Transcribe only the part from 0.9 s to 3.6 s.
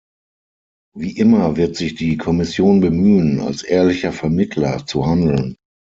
Wie immer wird sich die Kommission bemühen,